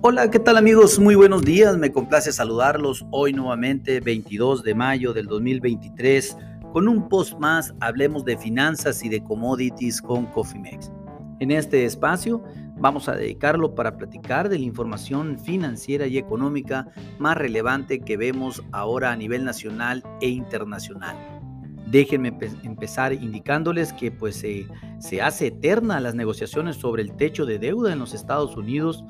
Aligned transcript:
Hola, 0.00 0.30
¿qué 0.30 0.38
tal 0.38 0.56
amigos? 0.56 1.00
Muy 1.00 1.16
buenos 1.16 1.42
días, 1.42 1.76
me 1.76 1.90
complace 1.90 2.30
saludarlos 2.32 3.04
hoy 3.10 3.32
nuevamente, 3.32 3.98
22 3.98 4.62
de 4.62 4.72
mayo 4.72 5.12
del 5.12 5.26
2023, 5.26 6.36
con 6.72 6.86
un 6.86 7.08
post 7.08 7.36
más, 7.40 7.74
hablemos 7.80 8.24
de 8.24 8.38
finanzas 8.38 9.04
y 9.04 9.08
de 9.08 9.24
commodities 9.24 10.00
con 10.00 10.26
Cofimex. 10.26 10.92
En 11.40 11.50
este 11.50 11.84
espacio 11.84 12.44
vamos 12.76 13.08
a 13.08 13.16
dedicarlo 13.16 13.74
para 13.74 13.96
platicar 13.96 14.48
de 14.48 14.60
la 14.60 14.66
información 14.66 15.36
financiera 15.36 16.06
y 16.06 16.16
económica 16.16 16.86
más 17.18 17.36
relevante 17.36 17.98
que 17.98 18.16
vemos 18.16 18.62
ahora 18.70 19.10
a 19.10 19.16
nivel 19.16 19.44
nacional 19.44 20.04
e 20.20 20.28
internacional. 20.28 21.16
Déjenme 21.90 22.36
empezar 22.62 23.14
indicándoles 23.14 23.94
que 23.94 24.12
pues 24.12 24.44
se 24.98 25.22
hace 25.22 25.46
eterna 25.46 26.00
las 26.00 26.14
negociaciones 26.14 26.76
sobre 26.76 27.02
el 27.02 27.16
techo 27.16 27.46
de 27.46 27.58
deuda 27.58 27.94
en 27.94 27.98
los 27.98 28.12
Estados 28.12 28.56
Unidos 28.58 29.04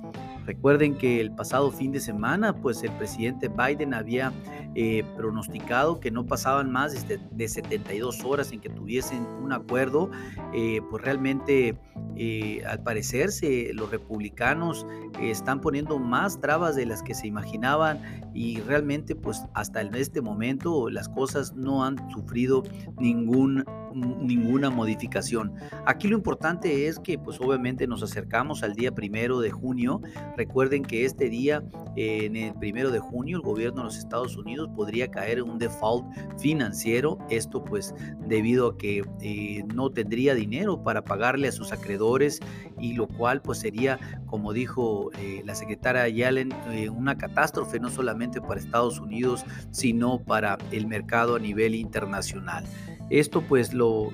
Recuerden 0.48 0.97
que 0.97 1.20
el 1.20 1.30
pasado 1.30 1.70
fin 1.70 1.93
de 1.93 2.01
semana, 2.01 2.56
pues 2.56 2.83
el 2.83 2.91
presidente 2.93 3.51
Biden 3.51 3.93
había 3.93 4.33
eh, 4.75 5.05
pronosticado 5.15 6.01
que 6.01 6.11
no 6.11 6.25
pasaban 6.25 6.73
más 6.73 7.06
de, 7.06 7.48
72 7.48 8.25
horas 8.25 8.51
en 8.51 8.61
que 8.61 8.70
tuviesen 8.70 9.27
un 9.42 9.53
acuerdo. 9.53 10.11
Eh, 10.55 10.80
pues 10.89 11.05
realmente, 11.05 11.79
eh, 12.16 12.62
al 12.66 12.83
parecer, 12.83 13.29
los 13.75 13.91
republicanos 13.91 14.87
están 15.20 15.61
poniendo 15.61 15.98
más 15.98 16.41
trabas 16.41 16.77
de 16.77 16.87
las 16.87 17.03
que 17.03 17.12
se 17.12 17.27
imaginaban 17.27 18.01
y 18.33 18.62
realmente, 18.62 19.15
pues 19.15 19.42
hasta 19.53 19.83
este 19.83 20.23
momento 20.23 20.89
las 20.89 21.11
cosas 21.11 21.53
no 21.56 21.84
han 21.84 21.98
sufrido 22.09 22.62
ningún 22.98 23.67
ninguna 23.95 24.70
modificación. 24.70 25.55
Aquí 25.87 26.09
lo 26.09 26.16
importante 26.16 26.87
es 26.87 26.98
que 26.98 27.19
pues 27.19 27.41
obviamente 27.41 27.87
nos 27.87 28.02
acercamos 28.02 28.62
al 28.62 28.74
día 28.74 28.95
primero 28.95 29.41
de 29.41 29.50
junio. 29.50 30.00
Recuerden 30.36 30.83
que 30.83 31.05
este 31.05 31.28
día, 31.28 31.62
en 31.97 32.36
el 32.36 32.55
primero 32.55 32.91
de 32.91 32.98
junio, 32.98 33.36
el 33.36 33.42
gobierno 33.42 33.78
de 33.78 33.84
los 33.84 33.98
Estados 33.98 34.36
Unidos 34.36 34.69
podría 34.75 35.11
caer 35.11 35.39
en 35.39 35.50
un 35.50 35.59
default 35.59 36.06
financiero. 36.39 37.19
Esto 37.31 37.64
pues 37.64 37.94
debido 38.27 38.69
a 38.69 38.78
que 38.78 39.05
eh, 39.20 39.64
no 39.75 39.91
tendría 39.91 40.34
dinero 40.34 40.83
para 40.83 41.05
pagarle 41.05 41.48
a 41.48 41.53
sus 41.53 41.72
acreedores 41.72 42.41
y 42.81 42.92
lo 42.94 43.09
cual 43.09 43.42
pues 43.42 43.59
sería, 43.59 43.98
como 44.27 44.53
dijo 44.53 45.11
eh, 45.19 45.42
la 45.44 45.55
secretaria 45.55 46.09
Yellen, 46.09 46.53
eh, 46.70 46.89
una 46.89 47.16
catástrofe 47.16 47.81
no 47.81 47.91
solamente 47.91 48.41
para 48.41 48.61
Estados 48.61 49.00
Unidos, 49.00 49.44
sino 49.70 50.19
para 50.20 50.59
el 50.70 50.86
mercado 50.86 51.36
a 51.36 51.39
nivel 51.39 51.75
internacional. 51.75 52.64
Esto 53.11 53.42
pues 53.42 53.73
lo 53.73 54.11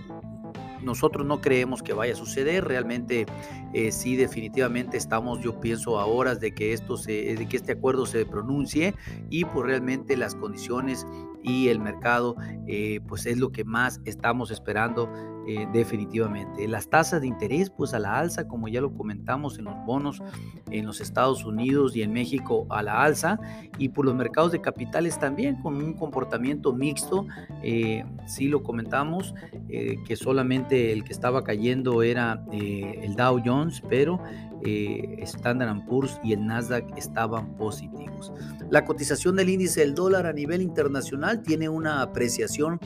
nosotros 0.84 1.26
no 1.26 1.40
creemos 1.40 1.82
que 1.82 1.94
vaya 1.94 2.12
a 2.12 2.16
suceder, 2.16 2.64
realmente 2.64 3.26
eh, 3.72 3.90
sí 3.90 4.16
definitivamente 4.16 4.96
estamos, 4.96 5.40
yo 5.40 5.58
pienso 5.60 5.98
a 5.98 6.06
horas 6.06 6.40
de 6.40 6.52
que 6.52 6.72
esto 6.72 6.96
se, 6.96 7.34
de 7.34 7.48
que 7.48 7.56
este 7.56 7.72
acuerdo 7.72 8.06
se 8.06 8.26
pronuncie 8.26 8.94
y 9.30 9.44
pues 9.46 9.66
realmente 9.66 10.16
las 10.16 10.34
condiciones 10.34 11.06
y 11.42 11.68
el 11.68 11.80
mercado 11.80 12.36
eh, 12.68 13.00
pues 13.08 13.26
es 13.26 13.38
lo 13.38 13.50
que 13.50 13.64
más 13.64 14.00
estamos 14.04 14.50
esperando 14.50 15.10
eh, 15.46 15.66
definitivamente. 15.72 16.66
Las 16.68 16.88
tasas 16.88 17.20
de 17.20 17.26
interés 17.26 17.70
pues 17.70 17.94
a 17.94 17.98
la 17.98 18.18
alza, 18.18 18.48
como 18.48 18.68
ya 18.68 18.80
lo 18.80 18.94
comentamos 18.94 19.58
en 19.58 19.64
los 19.64 19.74
bonos 19.84 20.22
en 20.70 20.86
los 20.86 21.00
Estados 21.00 21.44
Unidos 21.44 21.94
y 21.94 22.02
en 22.02 22.12
México 22.12 22.66
a 22.70 22.82
la 22.82 23.02
alza 23.02 23.38
y 23.78 23.90
por 23.90 24.06
los 24.06 24.14
mercados 24.14 24.52
de 24.52 24.60
capitales 24.60 25.18
también 25.18 25.60
con 25.60 25.76
un 25.76 25.92
comportamiento 25.94 26.72
mixto, 26.72 27.26
eh, 27.62 28.04
sí 28.26 28.48
lo 28.48 28.62
comentamos, 28.62 29.34
que 29.68 30.16
solamente 30.16 30.92
el 30.92 31.04
que 31.04 31.12
estaba 31.12 31.42
cayendo 31.42 32.02
era 32.02 32.44
el 32.52 33.14
Dow 33.16 33.40
Jones, 33.44 33.82
pero 33.88 34.20
Standard 34.62 35.84
Poor's 35.86 36.18
y 36.22 36.32
el 36.32 36.46
Nasdaq 36.46 36.96
estaban 36.96 37.56
positivos. 37.56 38.32
La 38.70 38.84
cotización 38.84 39.36
del 39.36 39.48
índice 39.50 39.80
del 39.80 39.94
dólar 39.94 40.26
a 40.26 40.32
nivel 40.32 40.62
internacional 40.62 41.42
tiene 41.42 41.68
una 41.68 42.02
apreciación 42.02 42.80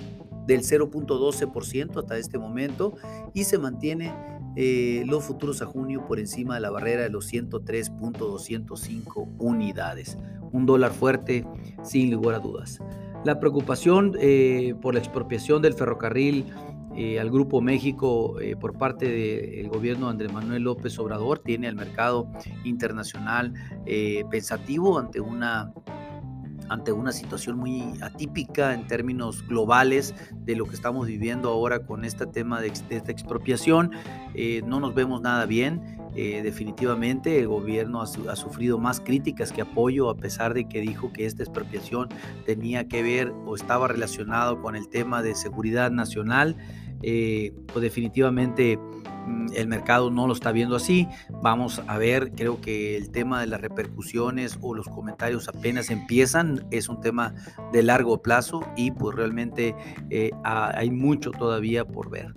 del 0.48 0.62
0.12% 0.62 1.98
hasta 1.98 2.16
este 2.16 2.38
momento 2.38 2.94
y 3.34 3.44
se 3.44 3.58
mantiene 3.58 4.12
eh, 4.56 5.04
los 5.06 5.22
futuros 5.24 5.60
a 5.60 5.66
junio 5.66 6.06
por 6.08 6.18
encima 6.18 6.54
de 6.54 6.60
la 6.62 6.70
barrera 6.70 7.02
de 7.02 7.10
los 7.10 7.30
103.205 7.30 9.28
unidades. 9.38 10.16
Un 10.50 10.64
dólar 10.64 10.92
fuerte 10.92 11.46
sin 11.84 12.10
lugar 12.10 12.36
a 12.36 12.38
dudas. 12.38 12.78
La 13.24 13.38
preocupación 13.40 14.16
eh, 14.18 14.74
por 14.80 14.94
la 14.94 15.00
expropiación 15.00 15.60
del 15.60 15.74
ferrocarril 15.74 16.46
eh, 16.96 17.20
al 17.20 17.30
Grupo 17.30 17.60
México 17.60 18.36
por 18.58 18.78
parte 18.78 19.06
del 19.06 19.68
gobierno 19.68 20.06
de 20.06 20.12
Andrés 20.12 20.32
Manuel 20.32 20.62
López 20.62 20.98
Obrador 20.98 21.40
tiene 21.40 21.68
al 21.68 21.76
mercado 21.76 22.26
internacional 22.64 23.52
pensativo 24.30 24.98
ante 24.98 25.20
una 25.20 25.74
ante 26.68 26.92
una 26.92 27.12
situación 27.12 27.58
muy 27.58 27.94
atípica 28.00 28.74
en 28.74 28.86
términos 28.86 29.46
globales 29.46 30.14
de 30.44 30.56
lo 30.56 30.66
que 30.66 30.74
estamos 30.74 31.06
viviendo 31.06 31.50
ahora 31.50 31.80
con 31.80 32.04
este 32.04 32.26
tema 32.26 32.60
de, 32.60 32.68
esta 32.68 33.12
expropiación. 33.12 33.92
Eh, 34.34 34.62
no 34.66 34.80
nos 34.80 34.94
vemos 34.94 35.20
nada 35.20 35.46
bien. 35.46 35.98
Eh, 36.14 36.42
definitivamente 36.42 37.38
el 37.38 37.48
gobierno 37.48 38.02
ha, 38.02 38.36
sufrido 38.36 38.78
más 38.78 39.00
críticas 39.00 39.52
que 39.52 39.60
apoyo 39.60 40.08
a 40.08 40.16
pesar 40.16 40.54
de 40.54 40.66
que 40.66 40.80
dijo 40.80 41.12
que 41.12 41.26
esta 41.26 41.42
expropiación 41.42 42.08
tenía 42.46 42.88
que 42.88 43.02
ver 43.02 43.32
o 43.46 43.54
estaba 43.54 43.88
relacionado 43.88 44.60
con 44.60 44.74
el 44.74 44.88
tema 44.88 45.22
de 45.22 45.34
seguridad 45.34 45.90
nacional. 45.90 46.56
Eh, 47.02 47.54
pues 47.72 47.82
definitivamente 47.82 48.80
el 49.54 49.68
mercado 49.68 50.10
no 50.10 50.26
lo 50.26 50.32
está 50.32 50.52
viendo 50.52 50.76
así. 50.76 51.08
Vamos 51.42 51.82
a 51.86 51.98
ver, 51.98 52.32
creo 52.32 52.60
que 52.60 52.96
el 52.96 53.10
tema 53.10 53.40
de 53.40 53.46
las 53.46 53.60
repercusiones 53.60 54.58
o 54.60 54.74
los 54.74 54.86
comentarios 54.86 55.48
apenas 55.48 55.90
empiezan, 55.90 56.66
es 56.70 56.88
un 56.88 57.00
tema 57.00 57.34
de 57.72 57.82
largo 57.82 58.22
plazo 58.22 58.60
y 58.76 58.90
pues 58.90 59.16
realmente 59.16 59.74
eh, 60.10 60.30
hay 60.44 60.90
mucho 60.90 61.30
todavía 61.30 61.84
por 61.84 62.10
ver. 62.10 62.34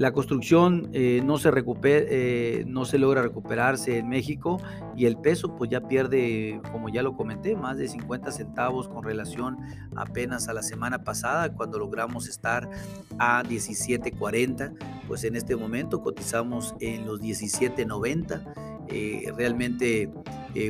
La 0.00 0.12
construcción 0.12 0.88
eh, 0.94 1.20
no, 1.22 1.36
se 1.36 1.50
recupera, 1.50 2.06
eh, 2.08 2.64
no 2.66 2.86
se 2.86 2.96
logra 2.96 3.20
recuperarse 3.20 3.98
en 3.98 4.08
México 4.08 4.58
y 4.96 5.04
el 5.04 5.18
peso 5.18 5.54
pues 5.56 5.68
ya 5.68 5.82
pierde, 5.82 6.58
como 6.72 6.88
ya 6.88 7.02
lo 7.02 7.14
comenté, 7.14 7.54
más 7.54 7.76
de 7.76 7.86
50 7.86 8.32
centavos 8.32 8.88
con 8.88 9.04
relación 9.04 9.58
apenas 9.94 10.48
a 10.48 10.54
la 10.54 10.62
semana 10.62 11.04
pasada 11.04 11.52
cuando 11.52 11.78
logramos 11.78 12.28
estar 12.28 12.70
a 13.18 13.42
17.40, 13.42 14.74
pues 15.06 15.24
en 15.24 15.36
este 15.36 15.54
momento 15.54 16.00
cotizamos 16.00 16.74
en 16.80 17.04
los 17.04 17.20
17.90. 17.20 18.86
Eh, 18.88 19.30
realmente 19.36 20.10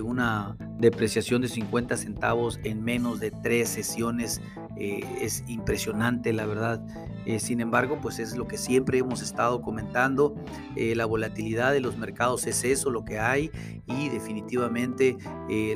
una 0.03 0.57
depreciación 0.79 1.41
de 1.41 1.49
50 1.49 1.97
centavos 1.97 2.59
en 2.65 2.83
menos 2.83 3.21
de 3.21 3.31
tres 3.31 3.69
sesiones 3.69 4.43
eh, 4.81 5.05
es 5.21 5.45
impresionante, 5.47 6.33
la 6.33 6.47
verdad. 6.47 6.83
Eh, 7.27 7.39
sin 7.39 7.61
embargo, 7.61 7.99
pues 8.01 8.19
es 8.19 8.35
lo 8.35 8.49
que 8.49 8.57
siempre 8.57 8.99
hemos 8.99 9.21
estado 9.21 9.61
comentando. 9.61 10.35
Eh, 10.75 10.97
la 10.97 11.05
volatilidad 11.05 11.73
de 11.73 11.81
los 11.81 11.99
mercados 11.99 12.47
es 12.47 12.65
eso, 12.65 12.91
lo 12.91 13.05
que 13.05 13.19
hay 13.19 13.51
y 13.87 14.09
definitivamente 14.09 15.19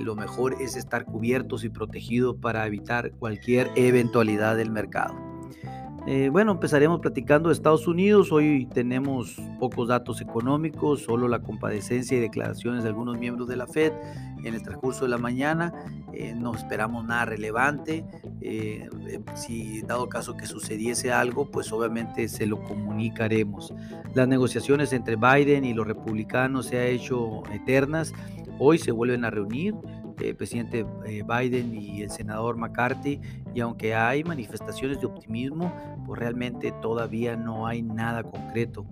lo 0.00 0.14
mejor 0.14 0.56
es 0.60 0.76
estar 0.76 1.04
cubiertos 1.04 1.64
y 1.64 1.68
protegidos 1.68 2.36
para 2.36 2.66
evitar 2.66 3.12
cualquier 3.12 3.70
eventualidad 3.74 4.56
del 4.56 4.70
mercado. 4.70 5.14
Eh, 6.06 6.28
bueno, 6.28 6.52
empezaremos 6.52 7.00
platicando 7.00 7.48
de 7.48 7.54
Estados 7.54 7.88
Unidos. 7.88 8.30
Hoy 8.30 8.66
tenemos 8.66 9.36
pocos 9.58 9.88
datos 9.88 10.20
económicos, 10.20 11.02
solo 11.02 11.28
la 11.28 11.40
compadecencia 11.40 12.18
y 12.18 12.20
declaraciones 12.20 12.82
de 12.82 12.90
algunos 12.90 13.16
miembros 13.16 13.48
de 13.48 13.56
la 13.56 13.66
Fed 13.66 13.90
en 14.44 14.52
el 14.52 14.62
transcurso 14.62 15.04
de 15.04 15.10
la 15.10 15.16
mañana. 15.16 15.72
Eh, 16.12 16.34
no 16.36 16.54
esperamos 16.54 17.06
nada 17.06 17.24
relevante. 17.24 18.04
Eh, 18.42 18.86
si 19.34 19.80
dado 19.80 20.06
caso 20.10 20.36
que 20.36 20.44
sucediese 20.44 21.10
algo, 21.10 21.50
pues 21.50 21.72
obviamente 21.72 22.28
se 22.28 22.44
lo 22.44 22.62
comunicaremos. 22.64 23.72
Las 24.12 24.28
negociaciones 24.28 24.92
entre 24.92 25.16
Biden 25.16 25.64
y 25.64 25.72
los 25.72 25.86
republicanos 25.86 26.66
se 26.66 26.82
han 26.82 26.88
hecho 26.88 27.44
eternas. 27.50 28.12
Hoy 28.58 28.76
se 28.76 28.92
vuelven 28.92 29.24
a 29.24 29.30
reunir 29.30 29.74
el 30.20 30.36
presidente 30.36 30.84
Biden 31.04 31.74
y 31.74 32.02
el 32.02 32.10
senador 32.10 32.56
McCarthy 32.56 33.20
y 33.54 33.60
aunque 33.60 33.94
hay 33.94 34.24
manifestaciones 34.24 35.00
de 35.00 35.06
optimismo, 35.06 35.72
pues 36.06 36.18
realmente 36.18 36.72
todavía 36.82 37.36
no 37.36 37.66
hay 37.66 37.82
nada 37.82 38.22
concreto. 38.22 38.84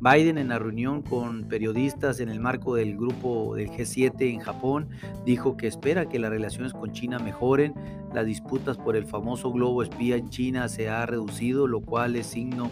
Biden 0.00 0.38
en 0.38 0.48
la 0.48 0.58
reunión 0.58 1.02
con 1.02 1.44
periodistas 1.44 2.20
en 2.20 2.30
el 2.30 2.40
marco 2.40 2.74
del 2.74 2.96
grupo 2.96 3.54
del 3.54 3.70
G7 3.70 4.32
en 4.32 4.40
Japón 4.40 4.88
dijo 5.26 5.56
que 5.56 5.66
espera 5.66 6.08
que 6.08 6.18
las 6.18 6.30
relaciones 6.30 6.72
con 6.72 6.92
China 6.92 7.18
mejoren, 7.18 7.74
las 8.14 8.26
disputas 8.26 8.76
por 8.76 8.96
el 8.96 9.06
famoso 9.06 9.52
globo 9.52 9.82
espía 9.82 10.16
en 10.16 10.30
China 10.30 10.68
se 10.68 10.88
ha 10.88 11.06
reducido, 11.06 11.66
lo 11.66 11.80
cual 11.80 12.16
es 12.16 12.26
signo 12.26 12.68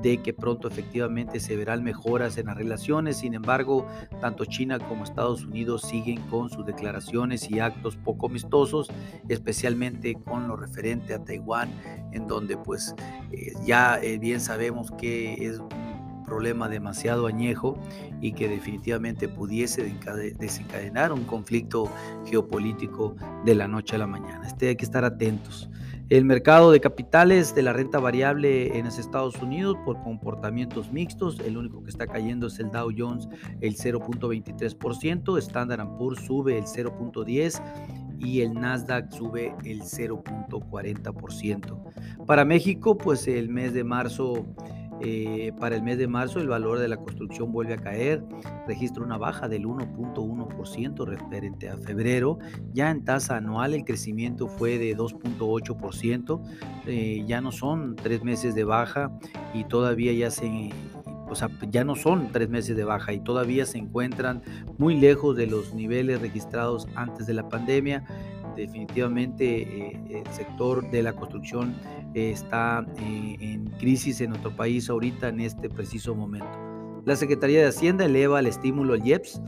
de 0.00 0.22
que 0.22 0.32
pronto 0.32 0.68
efectivamente 0.68 1.40
se 1.40 1.56
verán 1.56 1.82
mejoras 1.82 2.38
en 2.38 2.46
las 2.46 2.56
relaciones. 2.56 3.18
Sin 3.18 3.34
embargo, 3.34 3.86
tanto 4.20 4.46
China 4.46 4.78
como 4.78 5.04
Estados 5.04 5.44
Unidos 5.44 5.82
siguen 5.82 6.20
con 6.30 6.48
sus 6.48 6.64
declaraciones 6.64 7.50
y 7.50 7.60
actos 7.60 7.96
poco 7.96 8.28
amistosos, 8.28 8.90
especialmente 9.28 10.14
con 10.14 10.48
lo 10.48 10.56
a 11.14 11.24
Taiwán, 11.24 11.70
en 12.12 12.26
donde 12.26 12.56
pues 12.56 12.94
eh, 13.32 13.52
ya 13.64 13.98
eh, 14.02 14.18
bien 14.18 14.40
sabemos 14.40 14.90
que 14.92 15.34
es 15.46 15.60
problema 16.24 16.68
demasiado 16.68 17.26
añejo 17.26 17.76
y 18.20 18.32
que 18.32 18.48
definitivamente 18.48 19.28
pudiese 19.28 19.92
desencadenar 20.38 21.12
un 21.12 21.24
conflicto 21.24 21.90
geopolítico 22.24 23.16
de 23.44 23.54
la 23.56 23.66
noche 23.66 23.96
a 23.96 23.98
la 23.98 24.06
mañana. 24.06 24.46
Este 24.46 24.68
hay 24.68 24.76
que 24.76 24.84
estar 24.84 25.04
atentos. 25.04 25.68
El 26.10 26.24
mercado 26.24 26.72
de 26.72 26.80
capitales 26.80 27.54
de 27.54 27.62
la 27.62 27.72
renta 27.72 28.00
variable 28.00 28.76
en 28.76 28.86
los 28.86 28.98
Estados 28.98 29.40
Unidos 29.40 29.76
por 29.84 30.02
comportamientos 30.02 30.92
mixtos, 30.92 31.38
el 31.38 31.56
único 31.56 31.84
que 31.84 31.90
está 31.90 32.06
cayendo 32.08 32.48
es 32.48 32.58
el 32.58 32.70
Dow 32.72 32.90
Jones 32.96 33.28
el 33.60 33.76
0.23%, 33.76 35.38
Standard 35.38 35.88
Poor's 35.98 36.24
sube 36.24 36.58
el 36.58 36.64
0.10% 36.64 37.60
y 38.20 38.42
el 38.42 38.54
Nasdaq 38.54 39.10
sube 39.10 39.52
el 39.64 39.82
0.40%. 39.82 42.26
Para 42.26 42.44
México, 42.44 42.96
pues 42.96 43.26
el 43.26 43.48
mes 43.48 43.72
de 43.72 43.82
marzo 43.82 44.46
eh, 45.02 45.52
para 45.58 45.76
el 45.76 45.82
mes 45.82 45.96
de 45.96 46.06
marzo 46.06 46.40
el 46.40 46.48
valor 46.48 46.78
de 46.78 46.86
la 46.86 46.98
construcción 46.98 47.52
vuelve 47.52 47.72
a 47.72 47.78
caer, 47.78 48.22
registra 48.66 49.02
una 49.02 49.16
baja 49.16 49.48
del 49.48 49.64
1.1% 49.64 51.06
referente 51.06 51.70
a 51.70 51.78
febrero. 51.78 52.38
Ya 52.74 52.90
en 52.90 53.02
tasa 53.04 53.36
anual 53.36 53.72
el 53.72 53.84
crecimiento 53.84 54.46
fue 54.46 54.76
de 54.76 54.94
2.8%, 54.94 56.42
eh, 56.86 57.24
ya 57.26 57.40
no 57.40 57.50
son 57.50 57.96
tres 57.96 58.22
meses 58.22 58.54
de 58.54 58.64
baja 58.64 59.10
y 59.54 59.64
todavía 59.64 60.12
ya 60.12 60.30
se 60.30 60.70
o 61.30 61.34
sea, 61.34 61.48
ya 61.70 61.84
no 61.84 61.94
son 61.94 62.32
tres 62.32 62.48
meses 62.48 62.76
de 62.76 62.84
baja 62.84 63.12
y 63.12 63.20
todavía 63.20 63.64
se 63.64 63.78
encuentran 63.78 64.42
muy 64.78 64.98
lejos 64.98 65.36
de 65.36 65.46
los 65.46 65.72
niveles 65.74 66.20
registrados 66.20 66.88
antes 66.94 67.26
de 67.26 67.34
la 67.34 67.48
pandemia. 67.48 68.04
Definitivamente 68.56 69.62
eh, 69.62 70.22
el 70.24 70.32
sector 70.32 70.90
de 70.90 71.02
la 71.02 71.12
construcción 71.12 71.74
está 72.14 72.84
eh, 72.98 73.36
en 73.40 73.66
crisis 73.78 74.20
en 74.20 74.30
nuestro 74.30 74.54
país 74.54 74.90
ahorita 74.90 75.28
en 75.28 75.40
este 75.40 75.70
preciso 75.70 76.14
momento. 76.14 76.58
La 77.04 77.16
Secretaría 77.16 77.60
de 77.60 77.68
Hacienda 77.68 78.04
eleva 78.04 78.40
el 78.40 78.46
estímulo 78.46 78.94
al 78.94 79.06
IEPS 79.06 79.40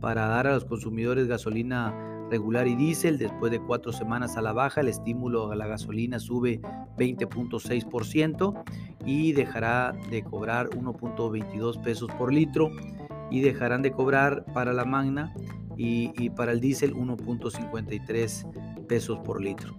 para 0.00 0.26
dar 0.26 0.46
a 0.46 0.54
los 0.54 0.64
consumidores 0.64 1.28
gasolina 1.28 1.94
regular 2.30 2.66
y 2.66 2.76
diésel. 2.76 3.18
Después 3.18 3.52
de 3.52 3.60
cuatro 3.60 3.92
semanas 3.92 4.36
a 4.36 4.42
la 4.42 4.52
baja, 4.52 4.80
el 4.80 4.88
estímulo 4.88 5.50
a 5.50 5.56
la 5.56 5.66
gasolina 5.66 6.18
sube 6.18 6.60
20.6% 6.96 8.64
y 9.04 9.32
dejará 9.32 9.94
de 10.10 10.22
cobrar 10.22 10.68
1.22 10.70 11.80
pesos 11.82 12.10
por 12.18 12.32
litro 12.32 12.70
y 13.30 13.40
dejarán 13.40 13.82
de 13.82 13.92
cobrar 13.92 14.44
para 14.52 14.72
la 14.72 14.84
magna 14.84 15.34
y, 15.76 16.30
para 16.30 16.52
el 16.52 16.60
diésel 16.60 16.94
1.53 16.94 18.86
pesos 18.86 19.18
por 19.20 19.40
litro. 19.40 19.74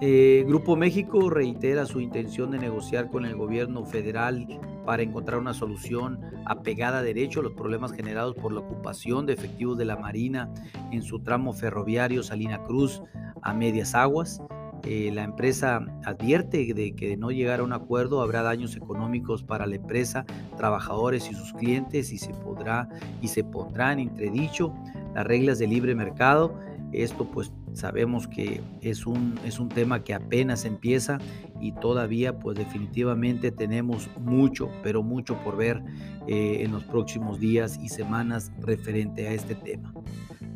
Eh, 0.00 0.44
Grupo 0.46 0.76
México 0.76 1.28
reitera 1.28 1.86
su 1.86 2.00
intención 2.00 2.50
de 2.50 2.58
negociar 2.58 3.08
con 3.08 3.24
el 3.24 3.36
gobierno 3.36 3.84
federal 3.84 4.46
para 4.84 5.02
encontrar 5.02 5.38
una 5.38 5.54
solución 5.54 6.20
apegada 6.46 6.98
a 6.98 7.02
derecho 7.02 7.40
a 7.40 7.42
los 7.42 7.52
problemas 7.52 7.92
generados 7.92 8.34
por 8.36 8.52
la 8.52 8.60
ocupación 8.60 9.26
de 9.26 9.34
efectivos 9.34 9.76
de 9.76 9.84
la 9.84 9.96
Marina 9.96 10.52
en 10.92 11.02
su 11.02 11.20
tramo 11.20 11.52
ferroviario 11.52 12.22
Salina 12.22 12.62
Cruz 12.64 13.02
a 13.42 13.52
medias 13.52 13.94
aguas. 13.94 14.40
Eh, 14.88 15.10
la 15.12 15.22
empresa 15.22 15.84
advierte 16.04 16.72
de 16.72 16.94
que 16.94 17.08
de 17.08 17.16
no 17.16 17.30
llegar 17.30 17.60
a 17.60 17.62
un 17.62 17.74
acuerdo 17.74 18.22
habrá 18.22 18.42
daños 18.42 18.74
económicos 18.74 19.42
para 19.42 19.66
la 19.66 19.76
empresa, 19.76 20.24
trabajadores 20.56 21.30
y 21.30 21.34
sus 21.34 21.52
clientes 21.52 22.10
y 22.10 22.18
se 22.18 22.32
podrá 22.32 22.88
y 23.20 23.28
se 23.28 23.44
pondrá 23.44 23.92
en 23.92 23.98
entredicho 24.00 24.74
las 25.14 25.26
reglas 25.26 25.58
de 25.58 25.66
libre 25.66 25.94
mercado. 25.94 26.58
Esto 26.92 27.30
pues 27.30 27.52
Sabemos 27.78 28.26
que 28.26 28.60
es 28.80 29.06
un, 29.06 29.38
es 29.44 29.60
un 29.60 29.68
tema 29.68 30.02
que 30.02 30.12
apenas 30.12 30.64
empieza 30.64 31.18
y 31.60 31.70
todavía 31.70 32.38
pues 32.38 32.58
definitivamente 32.58 33.52
tenemos 33.52 34.10
mucho, 34.18 34.68
pero 34.82 35.04
mucho 35.04 35.36
por 35.44 35.56
ver 35.56 35.80
eh, 36.26 36.62
en 36.64 36.72
los 36.72 36.82
próximos 36.82 37.38
días 37.38 37.78
y 37.80 37.88
semanas 37.88 38.50
referente 38.60 39.28
a 39.28 39.32
este 39.32 39.54
tema. 39.54 39.92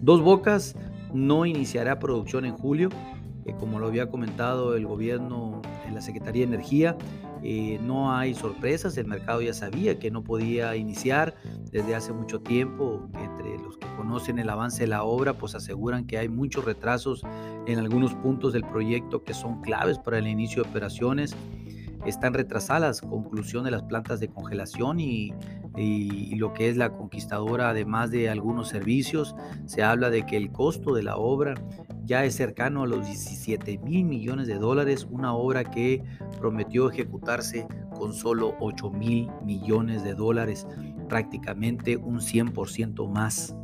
Dos 0.01 0.21
Bocas 0.21 0.75
no 1.15 1.47
iniciará 1.47 2.01
producción 2.01 2.45
en 2.45 2.57
julio, 2.57 2.89
eh, 3.45 3.55
como 3.59 3.79
lo 3.79 3.87
había 3.87 4.09
comentado 4.09 4.77
el 4.77 4.87
gobierno 4.87 5.63
en 5.87 5.95
la 5.95 6.01
Secretaría 6.01 6.47
de 6.47 6.55
Energía, 6.55 6.97
eh, 7.45 7.81
no 7.83 8.15
hay 8.15 8.35
sorpresas, 8.35 8.97
el 8.97 9.07
mercado 9.07 9.43
ya 9.43 9.53
sabía 9.53 9.99
que 9.99 10.13
no 10.13 10.23
podía 10.23 10.77
iniciar 10.77 11.35
desde 11.73 11.95
hace 11.95 12.13
mucho 12.13 12.41
tiempo. 12.41 13.09
Entre 13.15 13.59
los 13.59 13.77
que 13.79 13.87
conocen 13.97 14.39
el 14.39 14.49
avance 14.49 14.85
de 14.85 14.87
la 14.89 15.03
obra, 15.03 15.35
pues 15.35 15.55
aseguran 15.57 16.07
que 16.07 16.19
hay 16.19 16.29
muchos 16.29 16.65
retrasos 16.65 17.23
en 17.67 17.79
algunos 17.79 18.15
puntos 18.15 18.53
del 18.53 18.65
proyecto 18.65 19.25
que 19.25 19.35
son 19.35 19.61
claves 19.61 19.99
para 19.99 20.19
el 20.19 20.29
inicio 20.29 20.63
de 20.63 20.71
operaciones. 20.71 21.35
Están 22.07 22.35
retrasadas 22.35 23.03
la 23.03 23.09
conclusión 23.09 23.65
de 23.65 23.71
las 23.73 23.83
plantas 23.83 24.19
de 24.21 24.29
congelación 24.29 24.99
y, 24.99 25.33
y, 25.77 26.35
lo 26.35 26.53
que 26.53 26.69
es 26.69 26.77
la 26.77 26.91
conquistadora, 26.93 27.71
además 27.71 28.11
de 28.11 28.29
algunos 28.29 28.69
servicios. 28.69 29.35
Se 29.67 29.83
habla 29.83 30.11
de 30.11 30.27
que 30.27 30.37
el 30.37 30.51
costo 30.51 30.95
de 30.95 31.05
la 31.05 31.17
obra 31.17 31.55
ya 32.05 32.25
es 32.25 32.35
cercano 32.35 32.83
a 32.83 32.87
los 32.87 33.07
17 33.07 33.79
mil 33.79 34.05
millones 34.05 34.47
de 34.47 34.55
dólares, 34.55 35.07
una 35.11 35.35
obra 35.35 35.65
que 35.65 36.03
prometió 36.39 36.91
ejecutarse 36.91 37.67
con 37.97 38.13
solo 38.13 38.57
8 38.61 38.91
mil 38.91 39.29
millones 39.45 40.03
de 40.05 40.15
dólares, 40.15 40.67
prácticamente 41.09 41.97
un 41.97 42.21
100% 42.21 43.09
más. 43.09 43.55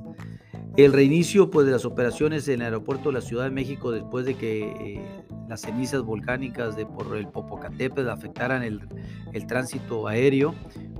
El 0.77 0.93
reinicio 0.93 1.51
pues, 1.51 1.67
de 1.67 1.73
las 1.73 1.85
operaciones 1.85 2.47
en 2.47 2.61
el 2.61 2.67
aeropuerto 2.67 3.09
de 3.09 3.15
la 3.15 3.21
Ciudad 3.21 3.45
de 3.45 3.51
México 3.51 3.91
después 3.91 4.25
de 4.25 4.37
que 4.37 4.63
eh, 4.63 5.25
las 5.49 5.63
cenizas 5.63 6.03
volcánicas 6.03 6.77
de 6.77 6.87
por 6.87 7.17
el 7.17 7.27
Popocatépetl 7.27 8.09
afectaran 8.09 8.63
el, 8.63 8.87
el 9.33 9.47
tránsito 9.47 10.07
aéreo, 10.07 10.55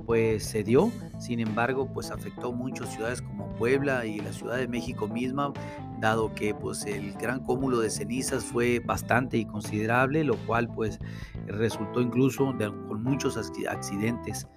pues 0.09 0.43
se 0.43 0.63
dio. 0.63 0.91
Sin 1.19 1.39
embargo, 1.39 1.87
pues 1.93 2.09
afectó 2.09 2.51
muchas 2.51 2.91
ciudades 2.91 3.21
como 3.21 3.53
Puebla 3.57 4.07
y 4.07 4.17
la 4.17 4.33
Ciudad 4.33 4.57
de 4.57 4.67
México 4.67 5.07
misma, 5.07 5.53
dado 5.99 6.33
que 6.33 6.55
pues 6.55 6.83
el 6.87 7.13
gran 7.13 7.41
cúmulo 7.41 7.79
de 7.79 7.91
cenizas 7.91 8.43
fue 8.43 8.79
bastante 8.79 9.37
y 9.37 9.45
considerable, 9.45 10.23
lo 10.23 10.35
cual 10.47 10.67
pues 10.67 10.97
resultó 11.45 12.01
incluso 12.01 12.51
con 12.87 13.03
muchos 13.03 13.37
accidentes. 13.37 14.47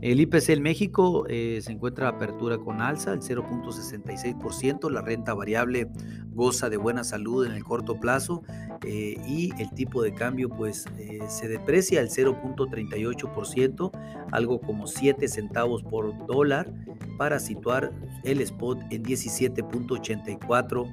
El 0.00 0.20
IPC 0.20 0.50
en 0.50 0.62
México 0.62 1.24
eh, 1.28 1.58
se 1.60 1.72
encuentra 1.72 2.06
a 2.06 2.10
apertura 2.10 2.58
con 2.58 2.80
alza, 2.80 3.14
el 3.14 3.20
0.66%. 3.20 4.90
La 4.90 5.00
renta 5.00 5.34
variable 5.34 5.88
goza 6.34 6.68
de 6.68 6.76
buena 6.76 7.04
salud 7.04 7.46
en 7.46 7.52
el 7.52 7.64
corto 7.64 7.98
plazo 8.00 8.42
eh, 8.84 9.16
y 9.26 9.50
el 9.60 9.70
tipo 9.70 10.02
de 10.02 10.14
cambio 10.14 10.48
pues 10.48 10.86
eh, 10.98 11.20
se 11.28 11.48
deprecia 11.48 12.00
al 12.00 12.08
0.38%, 12.08 13.90
algo 14.30 14.60
como 14.60 14.86
7 14.86 15.28
centavos 15.28 15.82
por 15.82 16.26
dólar 16.26 16.72
para 17.16 17.38
situar 17.38 17.92
el 18.24 18.40
spot 18.40 18.80
en 18.90 19.04
17.84 19.04 20.92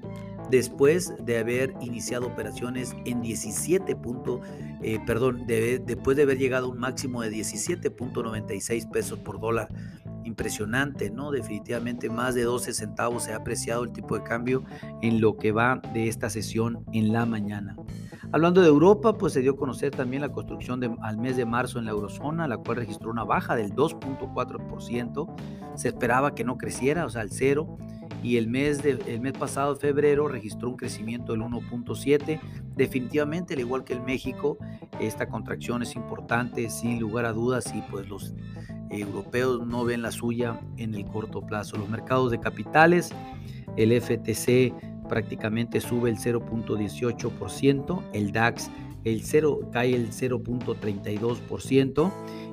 después 0.51 1.13
de 1.25 1.39
haber 1.39 1.73
iniciado 1.81 2.27
operaciones 2.27 2.93
en 3.05 3.21
17. 3.21 3.97
Eh, 4.83 4.99
perdón, 5.07 5.45
después 5.47 6.17
de 6.17 6.23
haber 6.23 6.37
llegado 6.37 6.69
un 6.69 6.77
máximo 6.77 7.21
de 7.21 7.31
17.96 7.31 8.91
pesos 8.91 9.17
por 9.19 9.39
dólar. 9.39 9.69
Impresionante, 10.31 11.09
¿no? 11.09 11.29
Definitivamente 11.29 12.09
más 12.09 12.35
de 12.35 12.43
12 12.43 12.71
centavos 12.71 13.23
se 13.23 13.33
ha 13.33 13.35
apreciado 13.35 13.83
el 13.83 13.91
tipo 13.91 14.17
de 14.17 14.23
cambio 14.23 14.63
en 15.01 15.19
lo 15.19 15.35
que 15.35 15.51
va 15.51 15.81
de 15.93 16.07
esta 16.07 16.29
sesión 16.29 16.85
en 16.93 17.11
la 17.11 17.25
mañana. 17.25 17.75
Hablando 18.31 18.61
de 18.61 18.69
Europa, 18.69 19.17
pues 19.17 19.33
se 19.33 19.41
dio 19.41 19.51
a 19.51 19.57
conocer 19.57 19.91
también 19.91 20.21
la 20.21 20.31
construcción 20.31 20.79
de, 20.79 20.95
al 21.01 21.17
mes 21.17 21.35
de 21.35 21.45
marzo 21.45 21.79
en 21.79 21.85
la 21.85 21.91
eurozona, 21.91 22.47
la 22.47 22.55
cual 22.55 22.77
registró 22.77 23.11
una 23.11 23.25
baja 23.25 23.57
del 23.57 23.73
2.4%. 23.73 25.35
Se 25.75 25.89
esperaba 25.89 26.33
que 26.33 26.45
no 26.45 26.57
creciera, 26.57 27.05
o 27.05 27.09
sea, 27.09 27.23
al 27.23 27.31
cero 27.31 27.77
y 28.23 28.37
el 28.37 28.47
mes, 28.47 28.81
de, 28.83 28.91
el 29.07 29.19
mes 29.19 29.33
pasado, 29.33 29.75
febrero, 29.75 30.29
registró 30.29 30.69
un 30.69 30.77
crecimiento 30.77 31.33
del 31.33 31.41
1.7. 31.41 32.39
Definitivamente, 32.77 33.55
al 33.55 33.59
igual 33.59 33.83
que 33.83 33.95
en 33.95 34.05
México, 34.05 34.57
esta 35.01 35.27
contracción 35.27 35.81
es 35.81 35.97
importante, 35.97 36.69
sin 36.69 37.01
lugar 37.01 37.25
a 37.25 37.33
dudas, 37.33 37.73
y 37.75 37.81
pues 37.91 38.07
los 38.07 38.33
europeos 38.91 39.65
no 39.65 39.85
ven 39.85 40.01
la 40.01 40.11
suya 40.11 40.59
en 40.77 40.95
el 40.95 41.05
corto 41.05 41.41
plazo. 41.41 41.77
Los 41.77 41.89
mercados 41.89 42.31
de 42.31 42.39
capitales, 42.39 43.11
el 43.77 43.99
FTC 43.99 44.73
prácticamente 45.07 45.81
sube 45.81 46.09
el 46.09 46.17
0.18%, 46.17 48.03
el 48.13 48.31
DAX 48.31 48.71
el 49.03 49.23
0, 49.23 49.69
cae 49.71 49.95
el 49.95 50.11
0.32% 50.11 52.11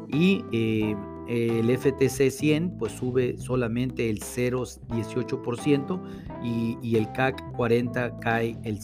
y 0.09 0.43
eh, 0.53 0.97
el 1.29 1.77
FTC 1.77 2.31
100 2.31 2.79
pues 2.79 2.93
sube 2.93 3.37
solamente 3.37 4.09
el 4.09 4.21
0.18% 4.21 6.01
y, 6.43 6.79
y 6.83 6.97
el 6.97 7.13
CAC 7.13 7.53
40 7.53 8.19
cae 8.21 8.57
el 8.65 8.81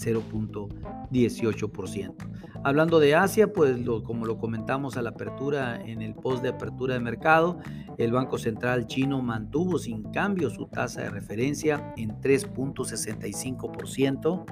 0.18%. 1.14 2.14
Hablando 2.64 2.99
de 2.99 3.14
Asia, 3.14 3.52
pues 3.52 3.76
como 4.04 4.26
lo 4.26 4.38
comentamos 4.38 4.97
a 4.97 5.02
la 5.02 5.11
apertura 5.11 5.80
en 5.85 6.02
el 6.02 6.14
post 6.14 6.42
de 6.42 6.49
apertura 6.49 6.94
de 6.94 7.00
mercado, 7.00 7.61
el 7.99 8.11
Banco 8.12 8.38
Central 8.38 8.87
chino 8.87 9.21
mantuvo 9.23 9.78
sin 9.78 10.02
cambio 10.12 10.49
su 10.50 10.66
tasa 10.66 11.02
de 11.02 11.11
referencia 11.11 11.92
en 11.97 12.11
3.65%. 12.21 14.44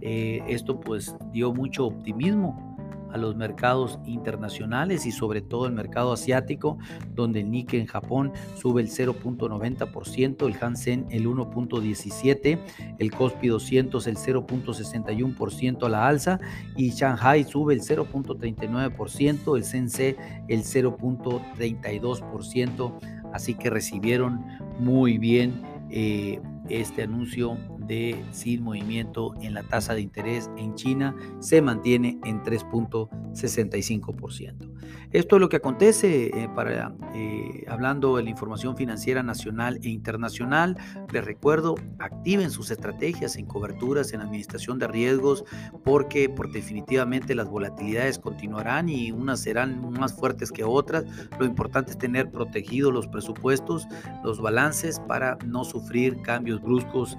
Eh, 0.00 0.42
esto 0.46 0.78
pues 0.78 1.16
dio 1.32 1.52
mucho 1.52 1.86
optimismo 1.86 2.75
a 3.16 3.18
los 3.18 3.36
mercados 3.36 3.98
internacionales 4.04 5.06
y 5.06 5.12
sobre 5.12 5.40
todo 5.40 5.66
el 5.66 5.72
mercado 5.72 6.12
asiático, 6.12 6.78
donde 7.14 7.40
el 7.40 7.50
Nikkei 7.50 7.80
en 7.80 7.86
Japón 7.86 8.32
sube 8.54 8.82
el 8.82 8.88
0.90%, 8.88 10.46
el 10.46 10.56
Hansen 10.60 11.06
el 11.10 11.26
1.17%, 11.26 12.60
el 12.98 13.10
Kospi 13.10 13.48
200 13.48 14.06
el 14.06 14.16
0.61% 14.16 15.84
a 15.84 15.88
la 15.88 16.06
alza 16.06 16.38
y 16.76 16.90
Shanghai 16.90 17.42
sube 17.44 17.72
el 17.74 17.80
0.39%, 17.80 19.56
el 19.56 19.64
Sense 19.64 20.16
el 20.48 20.62
0.32%, 20.62 22.92
así 23.32 23.54
que 23.54 23.70
recibieron 23.70 24.44
muy 24.78 25.16
bien 25.18 25.62
eh, 25.90 26.40
este 26.68 27.02
anuncio 27.02 27.58
de 27.86 28.24
sin 28.32 28.62
movimiento 28.62 29.34
en 29.40 29.54
la 29.54 29.62
tasa 29.62 29.94
de 29.94 30.00
interés 30.00 30.50
en 30.56 30.74
China 30.74 31.14
se 31.40 31.62
mantiene 31.62 32.18
en 32.24 32.42
3.65%. 32.42 34.72
Esto 35.12 35.36
es 35.36 35.40
lo 35.40 35.48
que 35.48 35.56
acontece 35.56 36.26
eh, 36.26 36.48
para 36.54 36.94
eh, 37.14 37.64
hablando 37.68 38.16
de 38.16 38.24
la 38.24 38.30
información 38.30 38.76
financiera 38.76 39.22
nacional 39.22 39.78
e 39.82 39.88
internacional. 39.88 40.76
Les 41.12 41.24
recuerdo, 41.24 41.76
activen 41.98 42.50
sus 42.50 42.70
estrategias 42.70 43.36
en 43.36 43.46
coberturas, 43.46 44.12
en 44.12 44.20
administración 44.20 44.78
de 44.78 44.88
riesgos, 44.88 45.44
porque, 45.84 46.28
porque 46.28 46.58
definitivamente 46.58 47.34
las 47.34 47.48
volatilidades 47.48 48.18
continuarán 48.18 48.88
y 48.88 49.12
unas 49.12 49.40
serán 49.40 49.90
más 49.92 50.12
fuertes 50.12 50.50
que 50.50 50.64
otras. 50.64 51.04
Lo 51.38 51.46
importante 51.46 51.92
es 51.92 51.98
tener 51.98 52.30
protegidos 52.30 52.92
los 52.92 53.06
presupuestos, 53.06 53.86
los 54.24 54.40
balances 54.40 55.00
para 55.00 55.38
no 55.46 55.64
sufrir 55.64 56.20
cambios 56.22 56.60
bruscos 56.60 57.16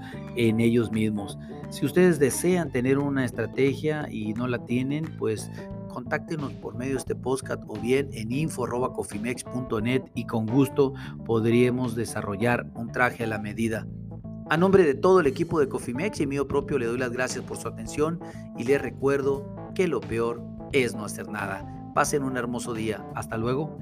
en 0.58 0.62
ellos 0.62 0.92
mismos. 0.92 1.38
Si 1.70 1.86
ustedes 1.86 2.18
desean 2.18 2.72
tener 2.72 2.98
una 2.98 3.24
estrategia 3.26 4.08
y 4.10 4.34
no 4.34 4.48
la 4.48 4.66
tienen, 4.66 5.06
pues 5.18 5.52
contáctenos 5.88 6.54
por 6.54 6.76
medio 6.76 6.94
de 6.94 7.00
este 7.00 7.16
podcast 7.16 7.64
o 7.68 7.76
bien 7.76 8.10
en 8.14 8.32
info.cofimex.net 8.32 10.04
y 10.16 10.26
con 10.26 10.48
gusto 10.48 10.94
podríamos 11.26 11.96
desarrollar 11.96 12.68
un 12.76 12.92
traje 12.92 13.24
a 13.24 13.28
la 13.28 13.40
medida. 13.40 13.88
A 14.50 14.58
nombre 14.58 14.84
de 14.84 14.96
todo 14.96 15.20
el 15.20 15.28
equipo 15.28 15.60
de 15.60 15.68
Cofimex 15.68 16.22
y 16.22 16.28
mío 16.28 16.48
propio 16.48 16.80
le 16.80 16.86
doy 16.86 16.98
las 16.98 17.12
gracias 17.12 17.44
por 17.44 17.58
su 17.58 17.68
atención 17.68 18.20
y 18.58 18.64
les 18.64 18.82
recuerdo 18.82 19.46
que 19.76 19.88
lo 19.88 20.00
peor 20.00 20.42
es 20.72 20.96
no 20.96 21.06
hacer 21.06 21.28
nada. 21.30 21.92
Pasen 21.94 22.24
un 22.24 22.38
hermoso 22.38 22.74
día. 22.74 23.06
Hasta 23.14 23.38
luego. 23.38 23.78